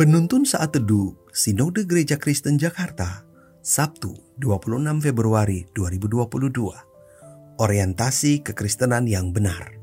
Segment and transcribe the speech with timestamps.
[0.00, 3.20] Penuntun Saat Teduh Sinode Gereja Kristen Jakarta
[3.60, 9.76] Sabtu 26 Februari 2022 Orientasi Kekristenan yang Benar.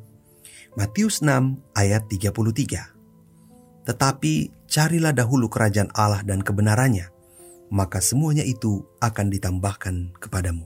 [0.74, 2.34] Matius 6 ayat 33
[3.86, 4.34] Tetapi
[4.66, 7.14] carilah dahulu kerajaan Allah dan kebenarannya
[7.70, 10.66] maka semuanya itu akan ditambahkan kepadamu.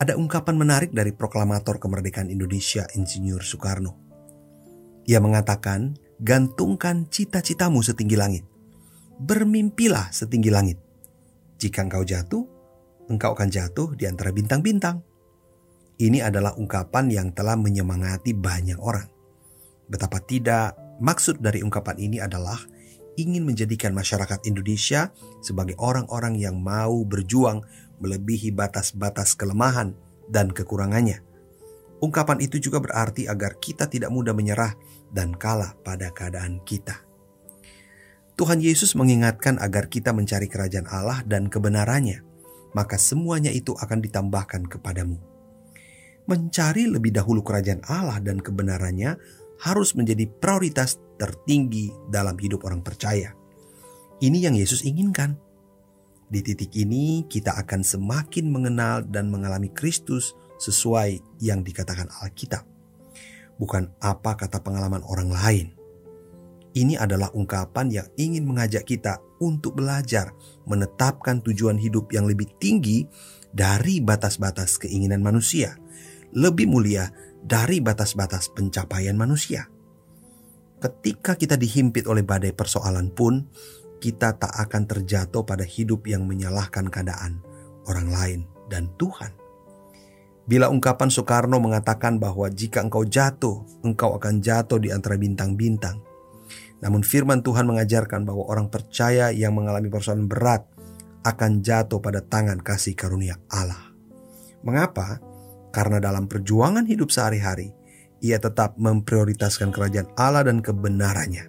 [0.00, 3.92] Ada ungkapan menarik dari proklamator kemerdekaan Indonesia Insinyur Soekarno.
[5.04, 8.44] Ia mengatakan gantungkan cita-citamu setinggi langit.
[9.20, 10.76] Bermimpilah setinggi langit.
[11.56, 12.44] Jika engkau jatuh,
[13.08, 15.00] engkau akan jatuh di antara bintang-bintang.
[16.00, 19.08] Ini adalah ungkapan yang telah menyemangati banyak orang.
[19.88, 22.56] Betapa tidak, maksud dari ungkapan ini adalah
[23.20, 25.12] ingin menjadikan masyarakat Indonesia
[25.44, 27.64] sebagai orang-orang yang mau berjuang
[28.00, 29.92] melebihi batas-batas kelemahan
[30.32, 31.29] dan kekurangannya
[32.00, 34.72] Ungkapan itu juga berarti agar kita tidak mudah menyerah
[35.12, 37.04] dan kalah pada keadaan kita.
[38.40, 42.24] Tuhan Yesus mengingatkan agar kita mencari kerajaan Allah dan kebenarannya,
[42.72, 45.20] maka semuanya itu akan ditambahkan kepadamu.
[46.24, 49.20] Mencari lebih dahulu kerajaan Allah dan kebenarannya
[49.60, 53.36] harus menjadi prioritas tertinggi dalam hidup orang percaya.
[54.24, 55.36] Ini yang Yesus inginkan.
[56.32, 62.68] Di titik ini, kita akan semakin mengenal dan mengalami Kristus sesuai yang dikatakan Alkitab,
[63.56, 65.66] bukan apa kata pengalaman orang lain.
[66.70, 70.30] Ini adalah ungkapan yang ingin mengajak kita untuk belajar
[70.68, 73.08] menetapkan tujuan hidup yang lebih tinggi
[73.50, 75.74] dari batas-batas keinginan manusia,
[76.30, 77.10] lebih mulia
[77.42, 79.66] dari batas-batas pencapaian manusia.
[80.78, 83.50] Ketika kita dihimpit oleh badai persoalan pun,
[84.00, 87.42] kita tak akan terjatuh pada hidup yang menyalahkan keadaan
[87.84, 89.39] orang lain dan Tuhan.
[90.50, 96.02] Bila ungkapan Soekarno mengatakan bahwa jika engkau jatuh, engkau akan jatuh di antara bintang-bintang.
[96.82, 100.66] Namun firman Tuhan mengajarkan bahwa orang percaya yang mengalami persoalan berat
[101.22, 103.94] akan jatuh pada tangan kasih karunia Allah.
[104.66, 105.22] Mengapa?
[105.70, 107.70] Karena dalam perjuangan hidup sehari-hari,
[108.18, 111.46] ia tetap memprioritaskan kerajaan Allah dan kebenarannya.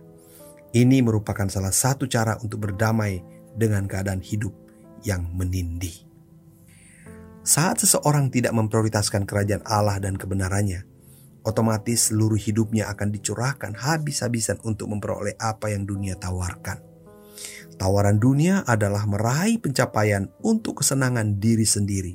[0.77, 3.17] Ini merupakan salah satu cara untuk berdamai
[3.57, 4.53] dengan keadaan hidup
[5.01, 6.10] yang menindih.
[7.41, 10.85] Saat seseorang tidak memprioritaskan kerajaan Allah dan kebenarannya,
[11.41, 16.77] otomatis seluruh hidupnya akan dicurahkan habis-habisan untuk memperoleh apa yang dunia tawarkan.
[17.81, 22.13] Tawaran dunia adalah meraih pencapaian untuk kesenangan diri sendiri.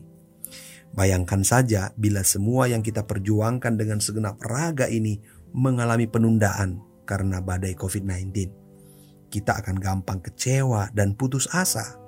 [0.94, 5.18] Bayangkan saja bila semua yang kita perjuangkan dengan segenap raga ini
[5.50, 8.30] mengalami penundaan karena badai COVID-19.
[9.26, 11.98] Kita akan gampang kecewa dan putus asa.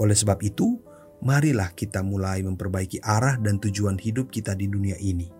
[0.00, 0.80] Oleh sebab itu,
[1.22, 5.30] marilah kita mulai memperbaiki arah dan tujuan hidup kita di dunia ini.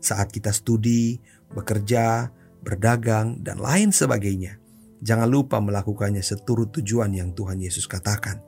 [0.00, 1.20] Saat kita studi,
[1.52, 2.32] bekerja,
[2.64, 4.56] berdagang, dan lain sebagainya,
[5.04, 8.40] jangan lupa melakukannya seturut tujuan yang Tuhan Yesus katakan,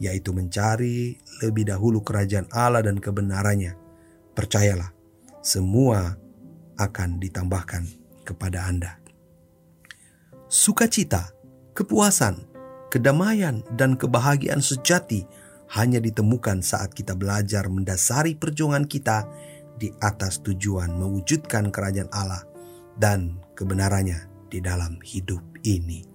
[0.00, 3.76] yaitu mencari lebih dahulu kerajaan Allah dan kebenarannya.
[4.32, 4.96] Percayalah,
[5.44, 6.16] semua
[6.80, 7.84] akan ditambahkan
[8.24, 8.96] kepada Anda.
[10.48, 11.36] Sukacita,
[11.76, 12.48] kepuasan,
[12.88, 15.43] kedamaian, dan kebahagiaan sejati
[15.74, 19.26] hanya ditemukan saat kita belajar mendasari perjuangan kita
[19.74, 22.46] di atas tujuan mewujudkan kerajaan Allah
[22.94, 26.06] dan kebenarannya di dalam hidup ini.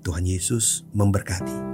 [0.00, 1.73] Tuhan Yesus memberkati.